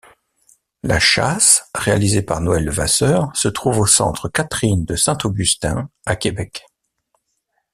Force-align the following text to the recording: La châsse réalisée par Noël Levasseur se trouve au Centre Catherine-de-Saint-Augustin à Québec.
La 0.81 0.99
châsse 0.99 1.69
réalisée 1.75 2.23
par 2.23 2.41
Noël 2.41 2.65
Levasseur 2.65 3.29
se 3.35 3.47
trouve 3.47 3.81
au 3.81 3.85
Centre 3.85 4.29
Catherine-de-Saint-Augustin 4.29 5.91
à 6.07 6.15
Québec. 6.15 6.65